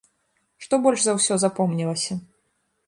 Што 0.65 0.73
больш 0.85 0.99
за 1.05 1.13
ўсё 1.19 1.39
запомнілася? 1.45 2.21